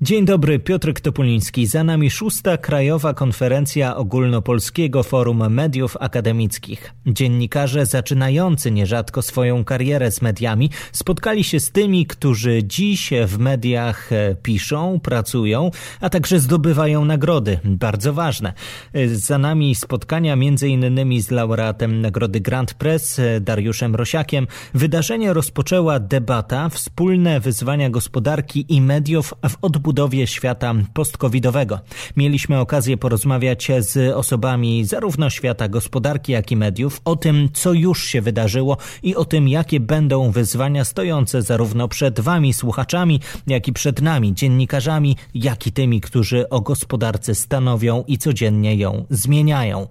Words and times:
Dzień 0.00 0.24
dobry, 0.24 0.58
Piotr 0.58 0.92
Topuliński. 1.00 1.66
Za 1.66 1.84
nami 1.84 2.10
szósta 2.10 2.58
Krajowa 2.58 3.14
Konferencja 3.14 3.96
Ogólnopolskiego 3.96 5.02
Forum 5.02 5.52
Mediów 5.52 5.96
Akademickich. 6.00 6.94
Dziennikarze 7.06 7.86
zaczynający 7.86 8.70
nierzadko 8.70 9.22
swoją 9.22 9.64
karierę 9.64 10.10
z 10.10 10.22
mediami 10.22 10.70
spotkali 10.92 11.44
się 11.44 11.60
z 11.60 11.70
tymi, 11.70 12.06
którzy 12.06 12.64
dziś 12.64 13.10
w 13.26 13.38
mediach 13.38 14.12
e, 14.12 14.36
piszą, 14.42 15.00
pracują, 15.00 15.70
a 16.00 16.10
także 16.10 16.40
zdobywają 16.40 17.04
nagrody. 17.04 17.58
Bardzo 17.64 18.12
ważne. 18.12 18.52
E, 18.92 19.08
za 19.08 19.38
nami 19.38 19.74
spotkania 19.74 20.36
innymi 20.62 21.20
z 21.22 21.30
laureatem 21.30 22.00
nagrody 22.00 22.40
Grand 22.40 22.74
Press 22.74 23.18
e, 23.18 23.40
Dariuszem 23.40 23.94
Rosiakiem. 23.94 24.46
Wydarzenie 24.74 25.32
rozpoczęła 25.32 26.00
debata 26.00 26.68
Wspólne 26.68 27.40
wyzwania 27.40 27.90
gospodarki 27.90 28.66
i 28.68 28.80
mediów 28.80 29.34
w 29.48 29.56
budowie 29.84 30.26
świata 30.26 30.74
post-covidowego. 30.94 31.80
Mieliśmy 32.16 32.60
okazję 32.60 32.96
porozmawiać 32.96 33.68
z 33.78 34.14
osobami 34.14 34.84
zarówno 34.84 35.30
świata 35.30 35.68
gospodarki, 35.68 36.32
jak 36.32 36.52
i 36.52 36.56
mediów 36.56 37.00
o 37.04 37.16
tym, 37.16 37.48
co 37.52 37.72
już 37.72 38.04
się 38.04 38.20
wydarzyło 38.22 38.76
i 39.02 39.16
o 39.16 39.24
tym, 39.24 39.48
jakie 39.48 39.80
będą 39.80 40.30
wyzwania 40.30 40.84
stojące 40.84 41.42
zarówno 41.42 41.88
przed 41.88 42.20
Wami, 42.20 42.54
słuchaczami, 42.54 43.20
jak 43.46 43.68
i 43.68 43.72
przed 43.72 44.02
nami, 44.02 44.34
dziennikarzami, 44.34 45.16
jak 45.34 45.66
i 45.66 45.72
tymi, 45.72 46.00
którzy 46.00 46.48
o 46.48 46.60
gospodarce 46.60 47.34
stanowią 47.34 48.04
i 48.06 48.18
codziennie 48.18 48.76
ją 48.76 49.06
zmieniają. 49.10 49.86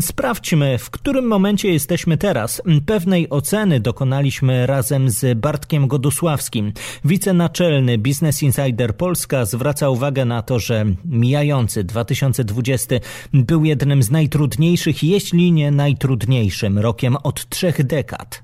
Sprawdźmy, 0.00 0.78
w 0.78 0.90
którym 0.90 1.24
momencie 1.26 1.72
jesteśmy 1.72 2.16
teraz. 2.16 2.62
Pewnej 2.86 3.30
oceny 3.30 3.80
dokonaliśmy 3.80 4.66
razem 4.66 5.10
z 5.10 5.38
Bartkiem 5.38 5.88
Godusławskim, 5.88 6.72
wicenaczelny 7.04 7.98
Business 7.98 8.42
Insider 8.42 8.96
Polska 9.26 9.44
zwraca 9.44 9.90
uwagę 9.90 10.24
na 10.24 10.42
to, 10.42 10.58
że 10.58 10.84
mijający 11.04 11.84
2020 11.84 12.96
był 13.32 13.64
jednym 13.64 14.02
z 14.02 14.10
najtrudniejszych, 14.10 15.04
jeśli 15.04 15.52
nie 15.52 15.70
najtrudniejszym 15.70 16.78
rokiem 16.78 17.16
od 17.22 17.48
trzech 17.48 17.86
dekad. 17.86 18.42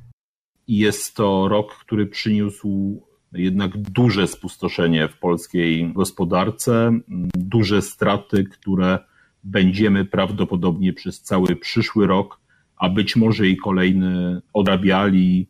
Jest 0.69 1.15
to 1.15 1.49
rok, 1.49 1.75
który 1.75 2.07
przyniósł 2.07 3.03
jednak 3.33 3.79
duże 3.79 4.27
spustoszenie 4.27 5.09
w 5.09 5.19
polskiej 5.19 5.93
gospodarce, 5.93 6.93
duże 7.35 7.83
straty, 7.83 8.45
które 8.45 8.99
będziemy 9.45 10.05
prawdopodobnie 10.05 10.93
przez 10.93 11.23
cały 11.23 11.57
przyszły 11.57 12.07
rok, 12.07 12.41
a 12.77 12.89
być 12.89 13.17
może 13.17 13.49
i 13.49 13.57
kolejny 13.57 14.41
odrabiali 14.53 15.49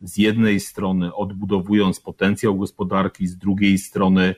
z 0.00 0.16
jednej 0.16 0.60
strony 0.60 1.14
odbudowując 1.14 2.00
potencjał 2.00 2.56
gospodarki, 2.56 3.26
z 3.26 3.36
drugiej 3.38 3.78
strony 3.78 4.34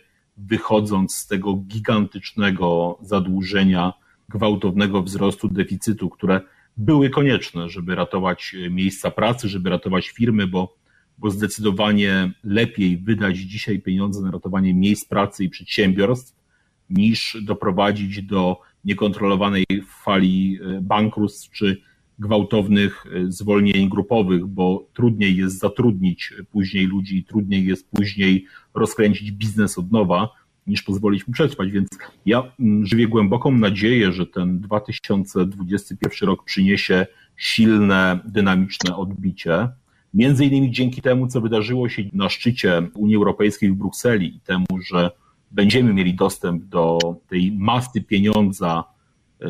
wychodząc 0.46 1.14
z 1.14 1.26
tego 1.26 1.54
gigantycznego 1.54 2.98
zadłużenia, 3.02 3.92
gwałtownego 4.28 5.02
wzrostu 5.02 5.48
deficytu, 5.48 6.10
które 6.10 6.40
były 6.76 7.10
konieczne, 7.10 7.68
żeby 7.68 7.94
ratować 7.94 8.56
miejsca 8.70 9.10
pracy, 9.10 9.48
żeby 9.48 9.70
ratować 9.70 10.08
firmy, 10.08 10.46
bo, 10.46 10.76
bo 11.18 11.30
zdecydowanie 11.30 12.32
lepiej 12.44 12.98
wydać 12.98 13.36
dzisiaj 13.36 13.80
pieniądze 13.80 14.22
na 14.22 14.30
ratowanie 14.30 14.74
miejsc 14.74 15.08
pracy 15.08 15.44
i 15.44 15.50
przedsiębiorstw, 15.50 16.42
niż 16.90 17.36
doprowadzić 17.42 18.22
do 18.22 18.60
niekontrolowanej 18.84 19.66
fali 20.04 20.58
e, 20.62 20.80
bankructw 20.80 21.50
czy 21.50 21.82
gwałtownych 22.18 23.04
e, 23.06 23.32
zwolnień 23.32 23.88
grupowych, 23.88 24.46
bo 24.46 24.86
trudniej 24.94 25.36
jest 25.36 25.58
zatrudnić 25.58 26.34
później 26.50 26.86
ludzi 26.86 27.24
trudniej 27.24 27.66
jest 27.66 27.90
później 27.90 28.46
rozkręcić 28.74 29.32
biznes 29.32 29.78
od 29.78 29.92
nowa, 29.92 30.28
niż 30.66 30.82
pozwolić 30.82 31.26
mu 31.26 31.32
przetrwać. 31.32 31.70
Więc 31.70 31.88
ja 32.26 32.42
mm, 32.60 32.86
żywię 32.86 33.08
głęboką 33.08 33.50
nadzieję, 33.50 34.12
że 34.12 34.26
ten 34.26 34.60
2021 34.60 36.28
rok 36.28 36.44
przyniesie 36.44 37.06
silne, 37.36 38.18
dynamiczne 38.24 38.96
odbicie. 38.96 39.68
Między 40.14 40.44
innymi 40.44 40.70
dzięki 40.70 41.02
temu, 41.02 41.26
co 41.26 41.40
wydarzyło 41.40 41.88
się 41.88 42.02
na 42.12 42.28
szczycie 42.28 42.82
Unii 42.94 43.16
Europejskiej 43.16 43.70
w 43.70 43.74
Brukseli 43.74 44.36
i 44.36 44.40
temu, 44.40 44.66
że 44.86 45.10
będziemy 45.50 45.94
mieli 45.94 46.14
dostęp 46.14 46.64
do 46.64 46.98
tej 47.28 47.52
masy 47.52 48.00
pieniądza 48.00 48.84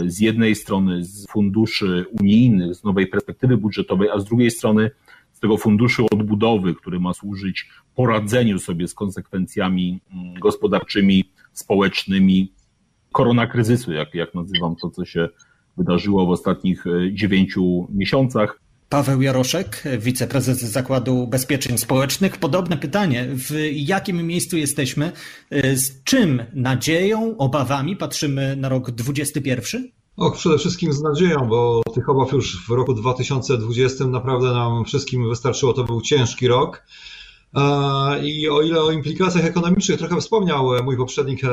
z 0.06 0.20
jednej 0.20 0.54
strony 0.54 1.04
z 1.04 1.26
funduszy 1.26 2.04
unijnych, 2.20 2.74
z 2.74 2.84
nowej 2.84 3.06
perspektywy 3.06 3.56
budżetowej, 3.56 4.08
a 4.10 4.18
z 4.18 4.24
drugiej 4.24 4.50
strony 4.50 4.90
z 5.32 5.40
tego 5.40 5.56
funduszu 5.56 6.06
odbudowy, 6.12 6.74
który 6.74 7.00
ma 7.00 7.14
służyć 7.14 7.68
poradzeniu 7.94 8.58
sobie 8.58 8.88
z 8.88 8.94
konsekwencjami 8.94 10.00
mm, 10.12 10.34
gospodarczymi, 10.34 11.24
społecznymi 11.52 12.52
koronakryzysu, 13.12 13.92
jak, 13.92 14.14
jak 14.14 14.34
nazywam 14.34 14.76
to, 14.76 14.90
co 14.90 15.04
się 15.04 15.28
wydarzyło 15.76 16.26
w 16.26 16.30
ostatnich 16.30 16.86
e, 16.86 17.14
dziewięciu 17.14 17.88
miesiącach. 17.90 18.61
Paweł 18.92 19.22
Jaroszek, 19.22 19.82
wiceprezes 19.98 20.60
Zakładu 20.60 21.22
Ubezpieczeń 21.22 21.78
Społecznych. 21.78 22.36
Podobne 22.36 22.76
pytanie. 22.76 23.28
W 23.34 23.52
jakim 23.72 24.26
miejscu 24.26 24.56
jesteśmy? 24.56 25.12
Z 25.74 26.04
czym 26.04 26.44
nadzieją, 26.54 27.36
obawami 27.38 27.96
patrzymy 27.96 28.56
na 28.56 28.68
rok 28.68 28.90
2021? 28.90 29.90
O, 30.16 30.30
przede 30.30 30.58
wszystkim 30.58 30.92
z 30.92 31.02
nadzieją, 31.02 31.46
bo 31.48 31.82
tych 31.94 32.08
obaw 32.08 32.32
już 32.32 32.66
w 32.66 32.70
roku 32.70 32.94
2020 32.94 34.06
naprawdę 34.06 34.52
nam 34.52 34.84
wszystkim 34.84 35.28
wystarczyło. 35.28 35.72
To 35.72 35.84
był 35.84 36.00
ciężki 36.00 36.48
rok. 36.48 36.82
I 38.22 38.48
o 38.48 38.62
ile 38.62 38.80
o 38.80 38.90
implikacjach 38.90 39.44
ekonomicznych 39.44 39.98
trochę 39.98 40.20
wspomniał 40.20 40.84
mój 40.84 40.96
poprzednik, 40.96 41.44
e, 41.44 41.48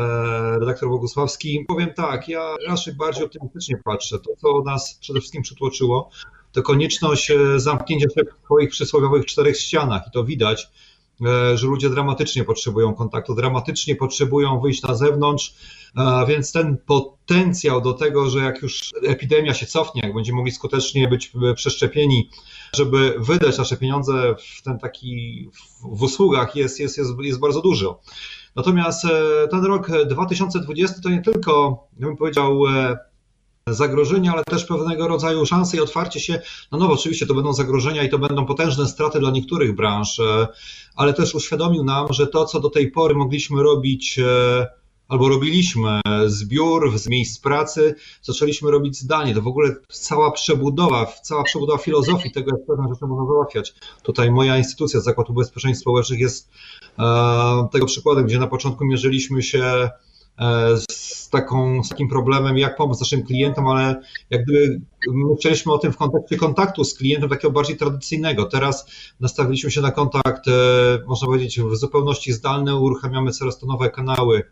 redaktor 0.60 0.90
Bogusławski, 0.90 1.66
powiem 1.68 1.94
tak, 1.96 2.28
ja 2.30 2.56
raczej 2.68 2.94
bardziej 2.94 3.26
optymistycznie 3.26 3.78
patrzę. 3.86 4.20
To, 4.20 4.36
co 4.42 4.64
nas 4.66 4.98
przede 5.02 5.20
wszystkim 5.20 5.42
przytłoczyło, 5.42 6.10
to 6.52 6.62
konieczność 6.62 7.32
e, 7.32 7.60
zamknięcia 7.60 8.08
się 8.10 8.22
w 8.24 8.46
swoich 8.46 8.70
przysłowiowych 8.70 9.26
czterech 9.26 9.60
ścianach 9.60 10.08
i 10.08 10.12
to 10.12 10.24
widać, 10.24 10.68
e, 11.26 11.58
że 11.58 11.68
ludzie 11.68 11.90
dramatycznie 11.90 12.44
potrzebują 12.44 12.94
kontaktu, 12.94 13.36
dramatycznie 13.36 13.96
potrzebują 13.96 14.60
wyjść 14.60 14.84
na 14.84 14.96
zewnątrz, 14.96 15.56
więc 16.28 16.52
ten 16.52 16.78
potencjał 16.86 17.82
do 17.82 17.94
tego, 17.94 18.30
że 18.30 18.40
jak 18.40 18.62
już 18.62 18.92
epidemia 19.04 19.54
się 19.54 19.66
cofnie, 19.66 20.02
jak 20.04 20.14
będziemy 20.14 20.36
mogli 20.36 20.52
skutecznie 20.52 21.08
być 21.08 21.32
przeszczepieni, 21.56 22.30
żeby 22.76 23.16
wydać 23.18 23.58
nasze 23.58 23.78
pieniądze 23.78 24.36
w 24.58 24.62
ten 24.62 24.80
taki 24.80 25.50
w 25.82 26.04
usługach 26.04 26.56
jest, 26.56 26.80
jest, 26.80 26.98
jest, 26.98 27.12
jest 27.22 27.40
bardzo 27.40 27.62
dużo. 27.62 28.02
Natomiast 28.56 29.06
e, 29.06 29.48
ten 29.52 29.66
rok 29.66 29.88
2020 30.06 31.02
to 31.04 31.10
nie 31.10 31.22
tylko, 31.22 31.84
ja 32.00 32.08
bym 32.08 32.18
powiedział, 32.18 32.62
zagrożenia, 33.74 34.34
ale 34.34 34.44
też 34.44 34.66
pewnego 34.66 35.08
rodzaju 35.08 35.46
szanse 35.46 35.78
i 35.78 35.80
otwarcie 35.80 36.20
się 36.20 36.42
na 36.72 36.78
nowo. 36.78 36.94
Oczywiście 36.94 37.26
to 37.28 37.34
będą 37.34 37.54
zagrożenia 37.54 38.04
i 38.04 38.10
to 38.10 38.20
będą 38.20 38.46
potężne 38.46 38.88
straty 38.88 39.20
dla 39.20 39.32
niektórych 39.32 39.76
branż, 39.76 40.20
e, 40.20 40.48
ale 40.96 41.14
też 41.14 41.36
uświadomił 41.36 41.84
nam, 41.84 42.14
że 42.14 42.28
to, 42.28 42.46
co 42.46 42.60
do 42.60 42.70
tej 42.70 42.92
pory 42.92 43.16
mogliśmy 43.16 43.64
robić 43.64 44.20
e, 44.20 44.68
albo 45.10 45.30
robiliśmy 45.30 46.02
z 46.28 46.46
biur, 46.46 47.00
z 47.00 47.08
miejsc 47.08 47.40
pracy, 47.40 47.96
zaczęliśmy 48.22 48.72
robić 48.72 49.00
zdalnie. 49.00 49.36
To 49.36 49.42
w 49.42 49.48
ogóle 49.48 49.76
cała 49.92 50.32
przebudowa, 50.32 51.06
cała 51.06 51.44
przebudowa 51.44 51.78
filozofii 51.78 52.32
tego, 52.32 52.52
jak 52.52 52.66
pewne 52.66 52.90
rzeczy 52.94 53.06
można 53.06 53.26
załatwiać. 53.26 53.74
Tutaj 54.04 54.32
moja 54.32 54.58
instytucja, 54.58 55.00
Zakład 55.00 55.30
Ubezpieczeń 55.30 55.76
Społecznych 55.76 56.20
jest 56.20 56.50
e, 57.00 57.68
tego 57.72 57.86
przykładem, 57.86 58.26
gdzie 58.26 58.40
na 58.40 58.48
początku 58.48 58.86
mierzyliśmy 58.86 59.44
się 59.44 59.90
z, 60.90 61.30
taką, 61.30 61.84
z 61.84 61.90
takim 61.90 62.10
problemem, 62.10 62.58
jak 62.58 62.76
pomóc 62.76 63.00
naszym 63.00 63.24
klientom, 63.24 63.68
ale 63.68 64.02
jak 64.30 64.44
gdyby 64.44 64.82
myśleliśmy 65.08 65.74
o 65.74 65.78
tym 65.78 65.94
w 65.94 65.98
kontekście 65.98 66.38
kontaktu 66.38 66.84
z 66.84 66.94
klientem 66.94 67.30
takiego 67.30 67.52
bardziej 67.52 67.78
tradycyjnego. 67.78 68.46
Teraz 68.46 68.92
nastawiliśmy 69.20 69.72
się 69.72 69.82
na 69.82 69.92
kontakt, 69.92 70.48
e, 70.48 70.52
można 71.08 71.28
powiedzieć, 71.28 71.60
w 71.62 71.76
zupełności 71.76 72.34
zdalny, 72.34 72.76
uruchamiamy 72.76 73.32
coraz 73.32 73.60
to 73.60 73.68
nowe 73.68 73.90
kanały 73.90 74.44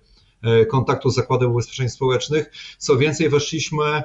e, 0.42 0.66
kontaktu 0.66 1.10
z 1.10 1.16
Zakładem 1.16 1.51
Ubezpieczeń 1.51 1.90
Społecznych. 1.90 2.51
Co 2.78 2.98
więcej, 2.98 3.30
weszliśmy 3.30 4.04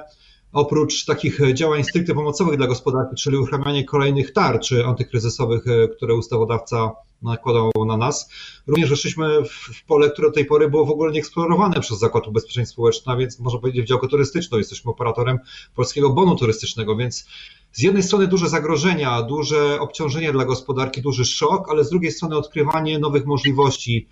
oprócz 0.53 1.05
takich 1.05 1.53
działań 1.53 1.83
stricte 1.83 2.13
pomocowych 2.13 2.57
dla 2.57 2.67
gospodarki, 2.67 3.15
czyli 3.15 3.37
uruchamianie 3.37 3.85
kolejnych 3.85 4.33
tarcz 4.33 4.71
antykryzysowych, 4.71 5.63
które 5.97 6.15
ustawodawca 6.15 6.91
nakładał 7.23 7.71
na 7.87 7.97
nas. 7.97 8.29
Również 8.67 8.89
weszliśmy 8.89 9.43
w 9.45 9.85
pole, 9.85 10.09
które 10.09 10.27
do 10.27 10.33
tej 10.33 10.45
pory 10.45 10.69
było 10.69 10.85
w 10.85 10.89
ogóle 10.89 11.11
nieeksplorowane 11.11 11.79
przez 11.79 11.99
Zakład 11.99 12.27
Ubezpieczeń 12.27 12.65
Społecznych, 12.65 13.17
więc 13.17 13.39
można 13.39 13.59
powiedzieć 13.59 13.85
w 13.85 13.87
działkę 13.87 14.07
turystyczną. 14.07 14.57
Jesteśmy 14.57 14.91
operatorem 14.91 15.39
polskiego 15.75 16.09
bonu 16.09 16.35
turystycznego, 16.35 16.95
więc 16.95 17.27
z 17.71 17.81
jednej 17.81 18.03
strony 18.03 18.27
duże 18.27 18.49
zagrożenia, 18.49 19.21
duże 19.21 19.79
obciążenie 19.79 20.31
dla 20.31 20.45
gospodarki, 20.45 21.01
duży 21.01 21.25
szok, 21.25 21.69
ale 21.69 21.83
z 21.83 21.89
drugiej 21.89 22.11
strony 22.11 22.37
odkrywanie 22.37 22.99
nowych 22.99 23.25
możliwości 23.25 24.07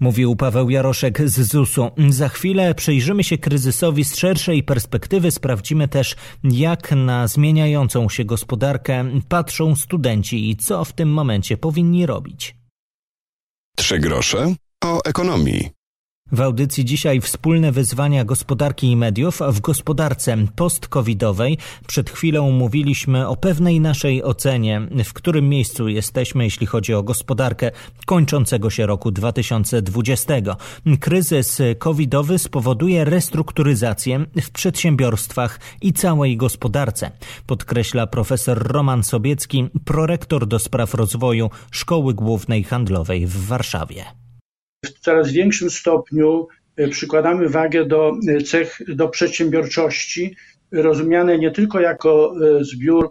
Mówił 0.00 0.36
Paweł 0.36 0.70
Jaroszek 0.70 1.28
z 1.28 1.40
ZUS-u. 1.40 1.90
Za 2.08 2.28
chwilę 2.28 2.74
przyjrzymy 2.74 3.24
się 3.24 3.38
kryzysowi 3.38 4.04
z 4.04 4.16
szerszej 4.16 4.62
perspektywy. 4.62 5.30
Sprawdzimy 5.30 5.88
też, 5.88 6.16
jak 6.44 6.92
na 6.92 7.28
zmieniającą 7.28 8.08
się 8.08 8.24
gospodarkę 8.24 9.04
patrzą 9.28 9.76
studenci 9.76 10.50
i 10.50 10.56
co 10.56 10.84
w 10.84 10.92
tym 10.92 11.12
momencie 11.12 11.56
powinni 11.56 12.06
robić. 12.06 12.56
Trzy 13.76 13.98
grosze 13.98 14.54
o 14.84 15.04
ekonomii. 15.04 15.70
W 16.34 16.40
audycji 16.40 16.84
dzisiaj 16.84 17.20
wspólne 17.20 17.72
wyzwania 17.72 18.24
gospodarki 18.24 18.90
i 18.90 18.96
mediów 18.96 19.40
w 19.48 19.60
gospodarce 19.60 20.36
post-covidowej. 20.56 21.58
Przed 21.86 22.10
chwilą 22.10 22.50
mówiliśmy 22.50 23.28
o 23.28 23.36
pewnej 23.36 23.80
naszej 23.80 24.22
ocenie, 24.22 24.88
w 25.04 25.12
którym 25.12 25.48
miejscu 25.48 25.88
jesteśmy, 25.88 26.44
jeśli 26.44 26.66
chodzi 26.66 26.94
o 26.94 27.02
gospodarkę 27.02 27.70
kończącego 28.06 28.70
się 28.70 28.86
roku 28.86 29.10
2020. 29.10 30.34
Kryzys 31.00 31.62
covidowy 31.78 32.38
spowoduje 32.38 33.04
restrukturyzację 33.04 34.26
w 34.42 34.50
przedsiębiorstwach 34.50 35.60
i 35.82 35.92
całej 35.92 36.36
gospodarce, 36.36 37.10
podkreśla 37.46 38.06
profesor 38.06 38.72
Roman 38.72 39.02
Sobiecki, 39.02 39.68
prorektor 39.84 40.46
do 40.46 40.58
spraw 40.58 40.94
rozwoju 40.94 41.50
Szkoły 41.70 42.14
Głównej 42.14 42.64
Handlowej 42.64 43.26
w 43.26 43.46
Warszawie 43.46 44.23
w 44.84 44.98
coraz 44.98 45.32
większym 45.32 45.70
stopniu 45.70 46.46
e, 46.76 46.88
przykładamy 46.88 47.48
wagę 47.48 47.84
do 47.84 48.12
e, 48.28 48.42
cech, 48.42 48.78
do 48.88 49.08
przedsiębiorczości, 49.08 50.36
rozumiane 50.72 51.38
nie 51.38 51.50
tylko 51.50 51.80
jako 51.80 52.34
e, 52.60 52.64
zbiór 52.64 53.10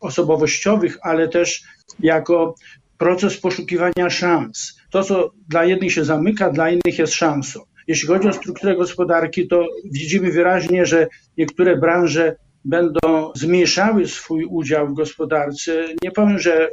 osobowościowych, 0.00 0.98
ale 1.02 1.28
też 1.28 1.62
jako 2.00 2.54
proces 2.98 3.40
poszukiwania 3.40 4.10
szans. 4.10 4.76
To, 4.90 5.04
co 5.04 5.30
dla 5.48 5.64
jednych 5.64 5.92
się 5.92 6.04
zamyka, 6.04 6.50
dla 6.50 6.70
innych 6.70 6.98
jest 6.98 7.14
szansą. 7.14 7.60
Jeśli 7.86 8.08
chodzi 8.08 8.28
o 8.28 8.32
strukturę 8.32 8.76
gospodarki, 8.76 9.48
to 9.48 9.66
widzimy 9.84 10.32
wyraźnie, 10.32 10.86
że 10.86 11.06
niektóre 11.38 11.76
branże 11.76 12.36
będą 12.64 13.32
zmniejszały 13.34 14.06
swój 14.06 14.44
udział 14.44 14.88
w 14.88 14.94
gospodarce. 14.94 15.88
Nie 16.02 16.10
powiem, 16.10 16.38
że 16.38 16.70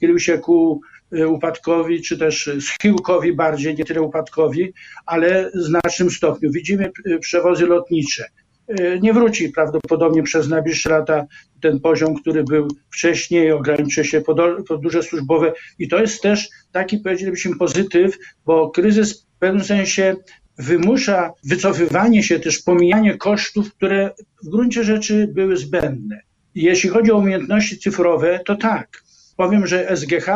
kierują 0.00 0.18
się 0.18 0.38
ku 0.38 0.80
upadkowi, 1.28 2.02
czy 2.02 2.18
też 2.18 2.50
schyłkowi 2.60 3.32
bardziej, 3.32 3.74
nie 3.74 3.84
tyle 3.84 4.02
upadkowi, 4.02 4.72
ale 5.06 5.50
w 5.50 5.60
znacznym 5.60 6.10
stopniu. 6.10 6.50
Widzimy 6.52 6.90
y, 7.06 7.18
przewozy 7.18 7.66
lotnicze. 7.66 8.24
Y, 8.80 8.98
nie 9.02 9.12
wróci 9.12 9.48
prawdopodobnie 9.48 10.22
przez 10.22 10.48
najbliższe 10.48 10.90
lata 10.90 11.26
ten 11.60 11.80
poziom, 11.80 12.14
który 12.14 12.44
był 12.44 12.68
wcześniej, 12.90 13.52
ograniczy 13.52 14.04
się 14.04 14.22
podróże 14.68 15.02
służbowe 15.02 15.52
i 15.78 15.88
to 15.88 15.98
jest 15.98 16.22
też 16.22 16.48
taki, 16.72 16.98
powiedzielibyśmy, 16.98 17.56
pozytyw, 17.56 18.18
bo 18.46 18.70
kryzys 18.70 19.22
w 19.22 19.38
pewnym 19.38 19.64
sensie 19.64 20.16
wymusza 20.58 21.32
wycofywanie 21.44 22.22
się, 22.22 22.40
też 22.40 22.58
pomijanie 22.58 23.16
kosztów, 23.16 23.74
które 23.74 24.10
w 24.44 24.48
gruncie 24.48 24.84
rzeczy 24.84 25.28
były 25.32 25.56
zbędne. 25.56 26.20
Jeśli 26.54 26.90
chodzi 26.90 27.12
o 27.12 27.16
umiejętności 27.16 27.78
cyfrowe, 27.78 28.40
to 28.46 28.56
tak. 28.56 29.02
Powiem, 29.36 29.66
że 29.66 29.96
SGH 29.96 30.28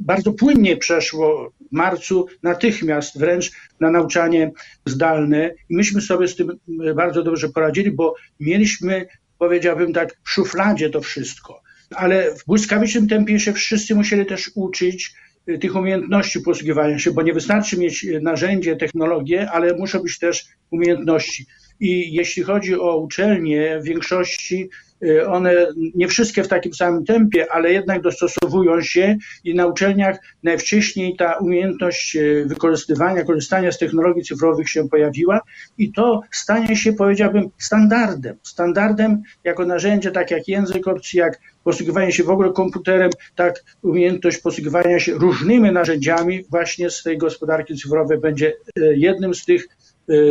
bardzo 0.00 0.32
płynnie 0.32 0.76
przeszło 0.76 1.52
w 1.70 1.72
marcu 1.72 2.26
natychmiast 2.42 3.18
wręcz 3.18 3.52
na 3.80 3.90
nauczanie 3.90 4.50
zdalne 4.86 5.54
i 5.68 5.76
myśmy 5.76 6.00
sobie 6.00 6.28
z 6.28 6.36
tym 6.36 6.50
e, 6.84 6.94
bardzo 6.94 7.22
dobrze 7.22 7.48
poradzili, 7.48 7.90
bo 7.90 8.14
mieliśmy, 8.40 9.06
powiedziałbym 9.38 9.92
tak, 9.92 10.16
w 10.24 10.30
szufladzie 10.30 10.90
to 10.90 11.00
wszystko. 11.00 11.62
Ale 11.94 12.34
w 12.34 12.44
błyskawicznym 12.44 13.08
tempie 13.08 13.40
się 13.40 13.52
wszyscy 13.52 13.94
musieli 13.94 14.26
też 14.26 14.50
uczyć 14.54 15.14
e, 15.46 15.58
tych 15.58 15.76
umiejętności 15.76 16.40
posługiwania 16.40 16.98
się, 16.98 17.10
bo 17.10 17.22
nie 17.22 17.32
wystarczy 17.32 17.78
mieć 17.78 18.04
e, 18.04 18.20
narzędzie, 18.20 18.76
technologię, 18.76 19.50
ale 19.50 19.76
muszą 19.76 20.02
być 20.02 20.18
też 20.18 20.46
umiejętności. 20.70 21.46
I 21.80 22.14
jeśli 22.14 22.42
chodzi 22.42 22.74
o 22.74 22.96
uczelnie, 22.96 23.80
w 23.80 23.84
większości 23.84 24.68
Y, 25.04 25.28
one 25.28 25.66
nie 25.94 26.08
wszystkie 26.08 26.42
w 26.42 26.48
takim 26.48 26.74
samym 26.74 27.04
tempie, 27.04 27.52
ale 27.52 27.72
jednak 27.72 28.02
dostosowują 28.02 28.82
się 28.82 29.16
i 29.44 29.54
na 29.54 29.66
uczelniach 29.66 30.18
najwcześniej 30.42 31.16
ta 31.16 31.34
umiejętność 31.38 32.16
y, 32.16 32.44
wykorzystywania, 32.46 33.24
korzystania 33.24 33.72
z 33.72 33.78
technologii 33.78 34.24
cyfrowych 34.24 34.68
się 34.68 34.88
pojawiła 34.88 35.40
i 35.78 35.92
to 35.92 36.20
stanie 36.30 36.76
się, 36.76 36.92
powiedziałbym, 36.92 37.50
standardem. 37.58 38.36
Standardem 38.42 39.22
jako 39.44 39.66
narzędzie, 39.66 40.10
tak 40.10 40.30
jak 40.30 40.48
język 40.48 40.88
obcy, 40.88 41.16
jak 41.16 41.40
posługiwanie 41.64 42.12
się 42.12 42.24
w 42.24 42.30
ogóle 42.30 42.52
komputerem, 42.52 43.10
tak 43.34 43.64
umiejętność 43.82 44.38
posługiwania 44.38 45.00
się 45.00 45.12
różnymi 45.12 45.72
narzędziami 45.72 46.44
właśnie 46.50 46.90
z 46.90 47.02
tej 47.02 47.18
gospodarki 47.18 47.76
cyfrowej 47.76 48.18
będzie 48.18 48.52
y, 48.78 48.94
jednym 48.96 49.34
z 49.34 49.44
tych 49.44 49.68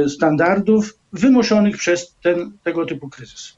standardów 0.07 0.99
wymuszonych 1.13 1.77
przez 1.77 2.15
ten, 2.23 2.51
tego 2.63 2.85
typu 2.85 3.09
kryzys. 3.09 3.57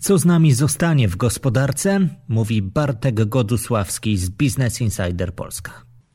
Co 0.00 0.18
z 0.18 0.24
nami 0.24 0.52
zostanie 0.52 1.08
w 1.08 1.16
gospodarce? 1.16 2.08
Mówi 2.28 2.62
Bartek 2.62 3.24
Godusławski 3.24 4.16
z 4.16 4.28
Business 4.28 4.80
Insider 4.80 5.34
Polska. 5.34 5.72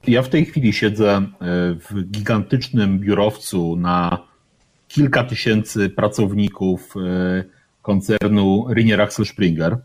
Ja 0.08 0.22
w 0.22 0.30
tej 0.30 0.46
chwili 0.46 0.74
siedzę 0.74 1.12
e, 1.12 1.28
w 1.76 2.04
gigantycznym 2.12 3.00
biurowcu 3.00 3.76
na 3.76 4.18
kilka 4.88 5.24
tysięcy 5.24 5.90
pracowników 5.90 6.94
e, 6.98 7.44
koncernu 7.82 8.66
Ringier 8.74 9.02
Axel 9.02 9.26
Springer. 9.26 9.78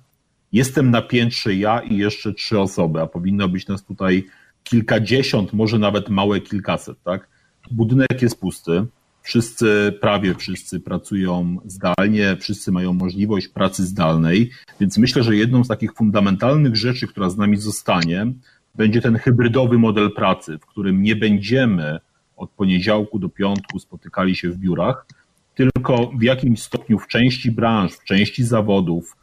Jestem 0.52 0.90
na 0.90 1.02
piętrze 1.02 1.54
ja 1.54 1.80
i 1.80 1.96
jeszcze 1.96 2.32
trzy 2.32 2.60
osoby, 2.60 3.00
a 3.00 3.06
powinno 3.06 3.48
być 3.48 3.68
nas 3.68 3.84
tutaj 3.84 4.26
kilkadziesiąt, 4.64 5.52
może 5.52 5.78
nawet 5.78 6.08
małe 6.08 6.40
kilkaset, 6.40 7.02
tak? 7.02 7.28
Budynek 7.70 8.22
jest 8.22 8.40
pusty. 8.40 8.86
Wszyscy, 9.22 9.98
prawie 10.00 10.34
wszyscy 10.34 10.80
pracują 10.80 11.56
zdalnie, 11.64 12.36
wszyscy 12.40 12.72
mają 12.72 12.92
możliwość 12.92 13.48
pracy 13.48 13.86
zdalnej, 13.86 14.50
więc 14.80 14.98
myślę, 14.98 15.22
że 15.22 15.36
jedną 15.36 15.64
z 15.64 15.68
takich 15.68 15.92
fundamentalnych 15.92 16.76
rzeczy, 16.76 17.06
która 17.06 17.30
z 17.30 17.36
nami 17.36 17.56
zostanie, 17.56 18.32
będzie 18.74 19.00
ten 19.00 19.16
hybrydowy 19.16 19.78
model 19.78 20.12
pracy, 20.12 20.58
w 20.58 20.66
którym 20.66 21.02
nie 21.02 21.16
będziemy 21.16 21.98
od 22.36 22.50
poniedziałku 22.50 23.18
do 23.18 23.28
piątku 23.28 23.78
spotykali 23.78 24.36
się 24.36 24.50
w 24.50 24.56
biurach, 24.56 25.06
tylko 25.54 26.10
w 26.18 26.22
jakimś 26.22 26.62
stopniu 26.62 26.98
w 26.98 27.06
części 27.06 27.50
branż, 27.50 27.92
w 27.92 28.04
części 28.04 28.44
zawodów, 28.44 29.16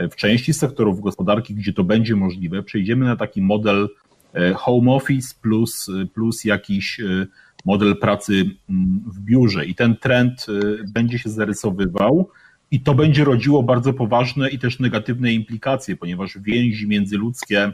w 0.00 0.16
części 0.16 0.54
sektorów 0.54 1.00
gospodarki, 1.00 1.54
gdzie 1.54 1.72
to 1.72 1.84
będzie 1.84 2.16
możliwe, 2.16 2.62
przejdziemy 2.62 3.04
na 3.04 3.16
taki 3.16 3.42
model 3.42 3.88
e, 4.34 4.54
home 4.54 4.92
office 4.92 5.34
plus, 5.42 5.90
plus 6.14 6.44
jakiś 6.44 7.00
e, 7.00 7.26
model 7.64 7.96
pracy 7.96 8.32
mm, 8.68 9.00
w 9.06 9.20
biurze 9.20 9.66
i 9.66 9.74
ten 9.74 9.96
trend 9.96 10.46
y, 10.48 10.84
będzie 10.92 11.18
się 11.18 11.30
zarysowywał 11.30 12.28
i 12.70 12.80
to 12.80 12.94
będzie 12.94 13.24
rodziło 13.24 13.62
bardzo 13.62 13.92
poważne 13.92 14.50
i 14.50 14.58
też 14.58 14.80
negatywne 14.80 15.32
implikacje, 15.32 15.96
ponieważ 15.96 16.38
więzi 16.38 16.88
międzyludzkie, 16.88 17.72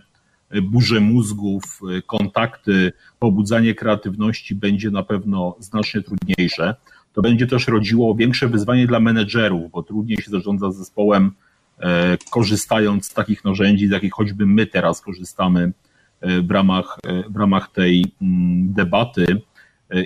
y, 0.54 0.62
burze 0.62 1.00
mózgów, 1.00 1.80
y, 1.98 2.02
kontakty, 2.02 2.92
pobudzanie 3.18 3.74
kreatywności 3.74 4.54
będzie 4.54 4.90
na 4.90 5.02
pewno 5.02 5.56
znacznie 5.58 6.02
trudniejsze. 6.02 6.74
To 7.12 7.22
będzie 7.22 7.46
też 7.46 7.68
rodziło 7.68 8.14
większe 8.14 8.48
wyzwanie 8.48 8.86
dla 8.86 9.00
menedżerów, 9.00 9.70
bo 9.70 9.82
trudniej 9.82 10.18
się 10.22 10.30
zarządza 10.30 10.70
zespołem, 10.70 11.32
e, 11.80 12.16
korzystając 12.30 13.06
z 13.06 13.14
takich 13.14 13.44
narzędzi, 13.44 13.88
z 13.88 13.90
jakich 13.90 14.12
choćby 14.12 14.46
my 14.46 14.66
teraz 14.66 15.00
korzystamy 15.00 15.72
e, 16.20 16.40
w 16.40 16.50
ramach, 16.50 16.98
e, 17.06 17.22
w 17.28 17.36
ramach 17.36 17.72
tej 17.72 18.04
mm, 18.22 18.72
debaty. 18.72 19.26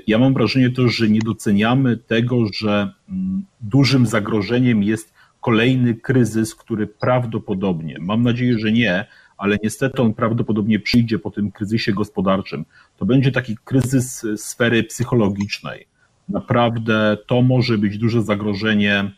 Ja 0.07 0.19
mam 0.19 0.35
wrażenie 0.35 0.71
że 0.87 1.09
nie 1.09 1.21
doceniamy 1.21 1.97
tego, 1.97 2.47
że 2.55 2.93
mm, 3.09 3.45
dużym 3.61 4.07
zagrożeniem 4.07 4.83
jest 4.83 5.15
kolejny 5.41 5.95
kryzys, 5.95 6.55
który 6.55 6.87
prawdopodobnie, 6.87 7.97
mam 8.01 8.23
nadzieję, 8.23 8.59
że 8.59 8.73
nie, 8.73 9.07
ale 9.37 9.59
niestety 9.63 10.03
on 10.03 10.15
prawdopodobnie 10.15 10.81
przyjdzie 10.81 11.19
po 11.19 11.31
tym 11.31 11.51
kryzysie 11.51 11.93
gospodarczym. 11.93 12.65
To 12.97 13.07
będzie 13.07 13.33
taki 13.33 13.57
kryzys 13.65 14.27
sfery 14.37 14.85
psychologicznej. 14.85 15.87
Naprawdę 16.29 17.17
to 17.27 17.43
może 17.43 17.79
być 17.79 17.99
duże 17.99 18.23
zagrożenie 18.23 18.95
e, 18.95 19.11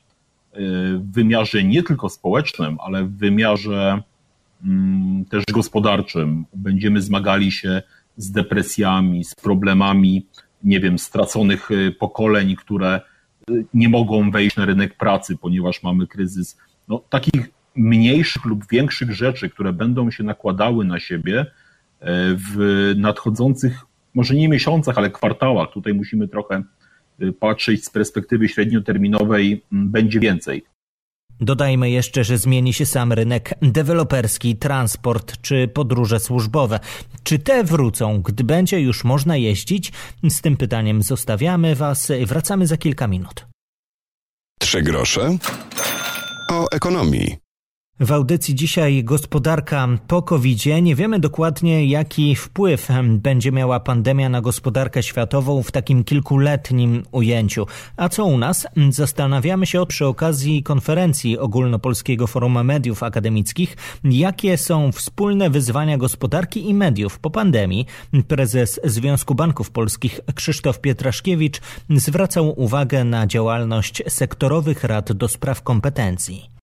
w 0.99 1.13
wymiarze 1.13 1.65
nie 1.65 1.83
tylko 1.83 2.09
społecznym, 2.09 2.77
ale 2.81 3.05
w 3.05 3.17
wymiarze 3.17 4.03
mm, 4.65 5.25
też 5.25 5.45
gospodarczym. 5.53 6.45
Będziemy 6.55 7.03
zmagali 7.03 7.53
się 7.53 7.83
z 8.17 8.31
depresjami, 8.31 9.25
z 9.25 9.35
problemami 9.35 10.27
nie 10.67 10.81
wiem, 10.81 10.99
straconych 10.99 11.71
y, 11.71 11.93
pokoleń, 11.93 12.57
które 12.57 13.01
y, 13.51 13.65
nie 13.75 13.89
mogą 13.89 14.31
wejść 14.31 14.57
na 14.57 14.65
rynek 14.65 14.97
pracy, 14.97 15.37
ponieważ 15.37 15.83
mamy 15.83 16.07
kryzys. 16.07 16.59
No, 16.89 17.03
takich 17.09 17.49
mniejszych 17.77 18.45
lub 18.45 18.69
większych 18.69 19.13
rzeczy, 19.13 19.51
które 19.51 19.73
będą 19.73 20.11
się 20.11 20.25
nakładały 20.25 20.85
na 20.85 21.01
siebie 21.01 21.41
e, 21.41 21.47
w 22.35 22.93
nadchodzących, 22.97 23.81
może 24.15 24.35
nie 24.35 24.49
miesiącach, 24.49 24.99
ale 24.99 25.11
kwartałach. 25.11 25.73
Tutaj 25.73 25.95
musimy 25.95 26.29
trochę 26.29 26.63
y, 27.23 27.33
patrzeć 27.33 27.85
z 27.85 27.91
perspektywy 27.91 28.49
średnioterminowej, 28.49 29.63
będzie 29.73 30.21
więcej. 30.21 30.65
Dodajmy 31.41 31.91
jeszcze, 31.91 32.25
że 32.25 32.39
zmieni 32.39 32.73
się 32.73 32.87
sam 32.87 33.13
rynek 33.13 33.55
deweloperski, 33.63 34.57
transport 34.57 35.41
czy 35.41 35.69
podróże 35.69 36.21
służbowe. 36.21 36.81
Czy 37.23 37.39
te 37.39 37.65
wrócą, 37.65 38.23
gdy 38.23 38.45
będzie 38.45 38.81
już 38.81 39.05
można 39.05 39.37
jeździć? 39.37 39.93
Z 40.31 40.41
tym 40.41 40.57
pytaniem 40.57 41.03
zostawiamy 41.03 41.75
Was. 41.75 42.13
Wracamy 42.27 42.67
za 42.67 42.77
kilka 42.77 43.07
minut. 43.07 43.47
Trzy 44.61 44.83
grosze 44.83 45.39
o 46.51 46.67
ekonomii. 46.73 47.46
W 48.01 48.13
audycji 48.13 48.55
dzisiaj 48.55 49.05
gospodarka 49.05 49.89
po 50.07 50.23
covid 50.23 50.67
Nie 50.83 50.95
wiemy 50.95 51.21
dokładnie, 51.21 51.87
jaki 51.87 52.37
wpływ 52.37 52.89
będzie 53.09 53.53
miała 53.53 53.81
pandemia 53.81 54.29
na 54.29 54.41
gospodarkę 54.41 55.03
światową 55.03 55.63
w 55.63 55.71
takim 55.71 56.05
kilkuletnim 56.05 57.03
ujęciu. 57.13 57.67
A 57.97 58.09
co 58.09 58.25
u 58.25 58.39
nas? 58.39 58.67
Zastanawiamy 58.91 59.67
się 59.67 59.87
przy 59.87 60.07
okazji 60.07 60.63
konferencji 60.63 61.39
Ogólnopolskiego 61.39 62.27
Forum 62.27 62.65
Mediów 62.65 63.03
Akademickich, 63.03 63.77
jakie 64.05 64.59
są 64.59 64.93
wspólne 64.93 65.51
wyzwania 65.51 65.99
gospodarki 65.99 66.69
i 66.69 66.75
mediów 66.75 67.19
po 67.19 67.31
pandemii. 67.31 67.87
Prezes 68.29 68.81
Związku 68.85 69.35
Banków 69.35 69.71
Polskich 69.71 70.21
Krzysztof 70.35 70.81
Pietraszkiewicz 70.81 71.61
zwracał 71.91 72.61
uwagę 72.61 73.05
na 73.05 73.27
działalność 73.27 74.03
sektorowych 74.09 74.85
rad 74.85 75.13
do 75.13 75.29
spraw 75.29 75.63
kompetencji. 75.63 76.56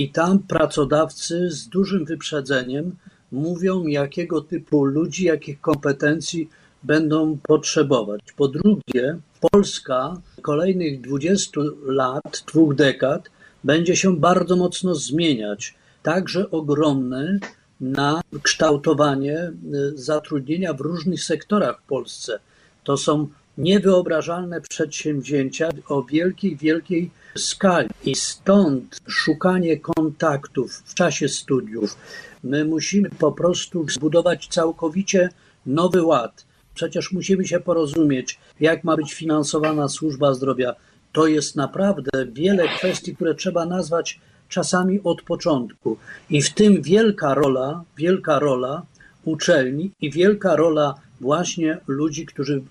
I 0.00 0.08
tam 0.08 0.38
pracodawcy 0.38 1.50
z 1.50 1.68
dużym 1.68 2.04
wyprzedzeniem 2.04 2.96
mówią, 3.32 3.86
jakiego 3.86 4.40
typu 4.40 4.84
ludzi, 4.84 5.24
jakich 5.24 5.60
kompetencji 5.60 6.48
będą 6.82 7.38
potrzebować. 7.42 8.20
Po 8.36 8.48
drugie, 8.48 9.18
Polska 9.50 10.16
kolejnych 10.42 11.00
20 11.00 11.60
lat, 11.86 12.44
dwóch 12.46 12.74
dekad 12.74 13.30
będzie 13.64 13.96
się 13.96 14.16
bardzo 14.16 14.56
mocno 14.56 14.94
zmieniać. 14.94 15.74
Także 16.02 16.50
ogromny 16.50 17.40
na 17.80 18.20
kształtowanie 18.42 19.38
y, 19.38 19.52
zatrudnienia 19.98 20.74
w 20.74 20.80
różnych 20.80 21.24
sektorach 21.24 21.80
w 21.80 21.86
Polsce. 21.86 22.38
To 22.84 22.96
są 22.96 23.28
niewyobrażalne 23.58 24.60
przedsięwzięcia 24.60 25.68
o 25.88 26.02
wielkiej, 26.02 26.56
wielkiej 26.56 27.10
skali. 27.36 27.88
I 28.04 28.14
stąd 28.14 29.00
szukanie 29.08 29.76
kontaktów 29.76 30.82
w 30.84 30.94
czasie 30.94 31.28
studiów. 31.28 31.96
My 32.44 32.64
musimy 32.64 33.10
po 33.10 33.32
prostu 33.32 33.86
zbudować 33.88 34.48
całkowicie 34.48 35.28
nowy 35.66 36.02
ład. 36.02 36.44
Przecież 36.74 37.12
musimy 37.12 37.46
się 37.46 37.60
porozumieć, 37.60 38.38
jak 38.60 38.84
ma 38.84 38.96
być 38.96 39.14
finansowana 39.14 39.88
służba 39.88 40.34
zdrowia. 40.34 40.74
To 41.12 41.26
jest 41.26 41.56
naprawdę 41.56 42.10
wiele 42.32 42.68
kwestii, 42.68 43.14
które 43.14 43.34
trzeba 43.34 43.66
nazwać 43.66 44.20
czasami 44.48 45.00
od 45.04 45.22
początku. 45.22 45.96
I 46.30 46.42
w 46.42 46.54
tym 46.54 46.82
wielka 46.82 47.34
rola, 47.34 47.84
wielka 47.96 48.38
rola 48.38 48.82
uczelni 49.24 49.90
i 50.00 50.10
wielka 50.10 50.56
rola 50.56 50.94
właśnie 51.20 51.78
ludzi, 51.86 52.26
którzy 52.26 52.62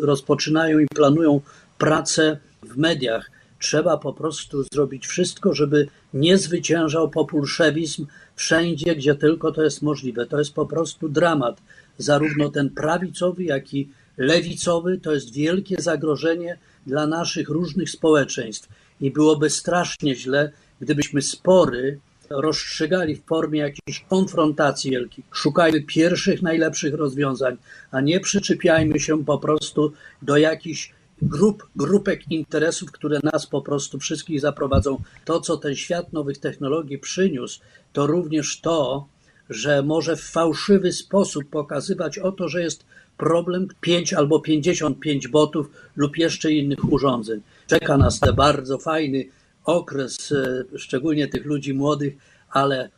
rozpoczynają 0.00 0.78
i 0.78 0.86
planują 0.86 1.40
pracę 1.78 2.38
w 2.62 2.76
mediach. 2.76 3.30
Trzeba 3.58 3.96
po 3.96 4.12
prostu 4.12 4.62
zrobić 4.72 5.06
wszystko, 5.06 5.54
żeby 5.54 5.88
nie 6.14 6.38
zwyciężał 6.38 7.10
populszewizm 7.10 8.06
wszędzie, 8.36 8.96
gdzie 8.96 9.14
tylko 9.14 9.52
to 9.52 9.62
jest 9.62 9.82
możliwe. 9.82 10.26
To 10.26 10.38
jest 10.38 10.54
po 10.54 10.66
prostu 10.66 11.08
dramat. 11.08 11.60
Zarówno 11.98 12.50
ten 12.50 12.70
prawicowy, 12.70 13.44
jak 13.44 13.74
i 13.74 13.88
lewicowy 14.16 14.98
to 14.98 15.12
jest 15.12 15.32
wielkie 15.32 15.76
zagrożenie 15.78 16.58
dla 16.86 17.06
naszych 17.06 17.48
różnych 17.48 17.90
społeczeństw. 17.90 18.68
I 19.00 19.10
byłoby 19.10 19.50
strasznie 19.50 20.14
źle, 20.14 20.52
gdybyśmy 20.80 21.22
spory 21.22 21.98
rozstrzygali 22.30 23.16
w 23.16 23.24
formie 23.24 23.60
jakiejś 23.60 24.00
konfrontacji 24.08 24.90
wielkiej. 24.90 25.24
Szukajmy 25.32 25.82
pierwszych, 25.82 26.42
najlepszych 26.42 26.94
rozwiązań, 26.94 27.56
a 27.90 28.00
nie 28.00 28.20
przyczepiajmy 28.20 29.00
się 29.00 29.24
po 29.24 29.38
prostu 29.38 29.92
do 30.22 30.36
jakichś 30.36 30.92
grup, 31.22 31.68
grupek 31.76 32.30
interesów, 32.30 32.92
które 32.92 33.20
nas 33.32 33.46
po 33.46 33.62
prostu 33.62 33.98
wszystkich 33.98 34.40
zaprowadzą. 34.40 35.02
To, 35.24 35.40
co 35.40 35.56
ten 35.56 35.74
świat 35.74 36.12
nowych 36.12 36.38
technologii 36.38 36.98
przyniósł, 36.98 37.60
to 37.92 38.06
również 38.06 38.60
to, 38.60 39.06
że 39.50 39.82
może 39.82 40.16
w 40.16 40.22
fałszywy 40.22 40.92
sposób 40.92 41.44
pokazywać 41.50 42.18
o 42.18 42.32
to, 42.32 42.48
że 42.48 42.62
jest 42.62 42.84
problem 43.16 43.68
5 43.80 44.14
albo 44.14 44.40
55 44.40 45.28
botów 45.28 45.70
lub 45.96 46.16
jeszcze 46.16 46.52
innych 46.52 46.92
urządzeń. 46.92 47.40
Czeka 47.66 47.96
nas 47.96 48.20
ten 48.20 48.34
bardzo 48.34 48.78
fajny 48.78 49.24
okres, 49.64 50.32
e, 50.32 50.78
szczególnie 50.78 51.28
tych 51.28 51.44
ludzi 51.44 51.74
młodych, 51.74 52.14
ale 52.50 52.90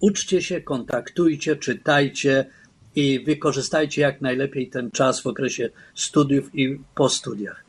uczcie 0.00 0.42
się, 0.42 0.60
kontaktujcie, 0.60 1.56
czytajcie 1.56 2.46
i 2.96 3.24
wykorzystajcie 3.24 4.02
jak 4.02 4.20
najlepiej 4.20 4.68
ten 4.68 4.90
czas 4.90 5.20
w 5.20 5.26
okresie 5.26 5.70
studiów 5.94 6.54
i 6.54 6.80
po 6.94 7.08
studiach. 7.08 7.65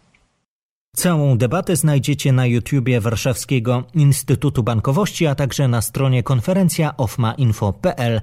Całą 0.97 1.37
debatę 1.37 1.75
znajdziecie 1.75 2.31
na 2.31 2.45
YouTubie 2.45 3.01
Warszawskiego 3.01 3.83
Instytutu 3.93 4.63
Bankowości, 4.63 5.27
a 5.27 5.35
także 5.35 5.67
na 5.67 5.81
stronie 5.81 6.23
konferencja 6.23 6.97
ofmainfo.pl. 6.97 8.21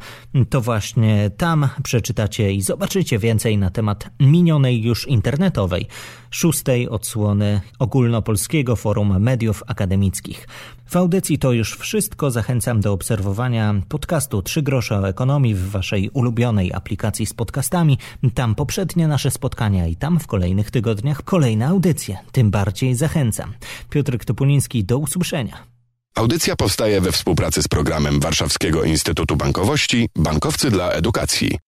To 0.50 0.60
właśnie 0.60 1.30
tam 1.36 1.68
przeczytacie 1.82 2.52
i 2.52 2.62
zobaczycie 2.62 3.18
więcej 3.18 3.58
na 3.58 3.70
temat 3.70 4.10
minionej 4.20 4.82
już 4.82 5.08
internetowej 5.08 5.86
szóstej 6.30 6.88
odsłony 6.88 7.60
Ogólnopolskiego 7.78 8.76
Forum 8.76 9.20
Mediów 9.20 9.62
Akademickich. 9.66 10.48
W 10.86 10.96
audycji 10.96 11.38
to 11.38 11.52
już 11.52 11.76
wszystko. 11.76 12.30
Zachęcam 12.30 12.80
do 12.80 12.92
obserwowania 12.92 13.74
podcastu 13.88 14.42
Trzy 14.42 14.62
grosze 14.62 14.98
o 14.98 15.08
ekonomii 15.08 15.54
w 15.54 15.70
waszej 15.70 16.10
ulubionej 16.10 16.72
aplikacji 16.72 17.26
z 17.26 17.34
podcastami. 17.34 17.98
Tam 18.34 18.54
poprzednie 18.54 19.08
nasze 19.08 19.30
spotkania 19.30 19.86
i 19.86 19.96
tam 19.96 20.20
w 20.20 20.26
kolejnych 20.26 20.70
tygodniach 20.70 21.22
kolejne 21.22 21.66
audycje. 21.66 22.18
Tym 22.32 22.50
bardziej 22.64 22.94
zachęcam. 22.94 23.54
Piotr 23.90 24.18
Topuliński, 24.24 24.84
do 24.84 24.98
usłyszenia. 24.98 25.66
Audycja 26.14 26.56
powstaje 26.56 27.00
we 27.00 27.12
współpracy 27.12 27.62
z 27.62 27.68
programem 27.68 28.20
Warszawskiego 28.20 28.84
Instytutu 28.84 29.36
Bankowości 29.36 30.08
Bankowcy 30.16 30.70
dla 30.70 30.90
Edukacji. 30.90 31.58